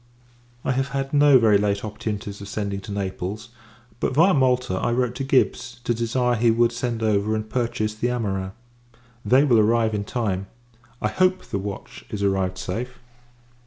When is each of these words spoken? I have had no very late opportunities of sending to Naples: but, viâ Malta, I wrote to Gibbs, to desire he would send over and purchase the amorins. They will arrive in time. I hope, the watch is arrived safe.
I 0.65 0.71
have 0.71 0.87
had 0.97 1.13
no 1.13 1.37
very 1.37 1.59
late 1.59 1.85
opportunities 1.85 2.41
of 2.41 2.47
sending 2.47 2.81
to 2.81 2.91
Naples: 2.91 3.49
but, 3.99 4.13
viâ 4.13 4.35
Malta, 4.35 4.73
I 4.77 4.91
wrote 4.93 5.13
to 5.17 5.23
Gibbs, 5.23 5.79
to 5.83 5.93
desire 5.93 6.35
he 6.35 6.49
would 6.49 6.71
send 6.71 7.03
over 7.03 7.35
and 7.35 7.47
purchase 7.47 7.93
the 7.93 8.07
amorins. 8.09 8.53
They 9.23 9.43
will 9.43 9.59
arrive 9.59 9.93
in 9.93 10.03
time. 10.03 10.47
I 11.03 11.09
hope, 11.09 11.43
the 11.45 11.59
watch 11.59 12.03
is 12.09 12.23
arrived 12.23 12.57
safe. 12.57 12.97